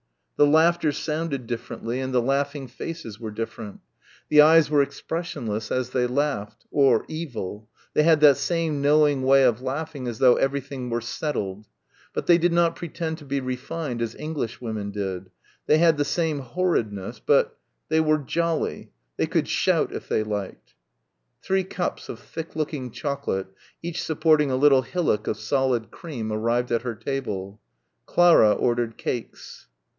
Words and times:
The 0.35 0.47
laughter 0.47 0.91
sounded 0.91 1.45
differently 1.45 1.99
and 1.99 2.11
the 2.11 2.21
laughing 2.23 2.67
faces 2.67 3.19
were 3.19 3.29
different. 3.29 3.81
The 4.29 4.41
eyes 4.41 4.71
were 4.71 4.81
expressionless 4.81 5.71
as 5.71 5.91
they 5.91 6.07
laughed 6.07 6.65
or 6.71 7.05
evil... 7.07 7.69
they 7.93 8.01
had 8.01 8.19
that 8.21 8.37
same 8.37 8.81
knowing 8.81 9.21
way 9.21 9.43
of 9.43 9.61
laughing 9.61 10.07
as 10.07 10.17
though 10.17 10.37
everything 10.37 10.89
were 10.89 11.01
settled 11.01 11.67
but 12.13 12.25
they 12.25 12.39
did 12.39 12.51
not 12.51 12.75
pretend 12.75 13.19
to 13.19 13.25
be 13.25 13.39
refined 13.39 14.01
as 14.01 14.15
Englishwomen 14.15 14.89
did... 14.89 15.29
they 15.67 15.77
had 15.77 15.97
the 15.99 16.03
same 16.03 16.39
horridness... 16.39 17.19
but 17.23 17.55
they 17.89 17.99
were... 18.01 18.17
jolly.... 18.17 18.89
They 19.17 19.27
could 19.27 19.47
shout 19.47 19.93
if 19.93 20.09
they 20.09 20.23
liked. 20.23 20.73
Three 21.43 21.63
cups 21.63 22.09
of 22.09 22.19
thick 22.19 22.55
looking 22.55 22.89
chocolate, 22.89 23.45
each 23.83 24.01
supporting 24.01 24.49
a 24.49 24.55
little 24.55 24.81
hillock 24.81 25.27
of 25.27 25.37
solid 25.37 25.91
cream 25.91 26.31
arrived 26.33 26.71
at 26.71 26.81
her 26.81 26.95
table. 26.95 27.61
Clara 28.07 28.51
ordered 28.53 28.97
cakes. 28.97 29.67